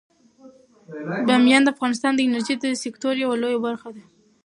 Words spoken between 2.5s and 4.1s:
د سکتور یوه لویه برخه ده.